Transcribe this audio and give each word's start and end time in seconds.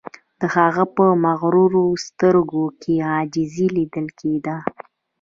د 0.41 0.43
هغه 0.55 0.83
په 0.95 1.05
مغرورو 1.25 1.83
سترګو 2.05 2.65
کې 2.81 2.93
عاجزی 3.09 3.67
لیدل 3.77 4.07
کیده 4.19 4.55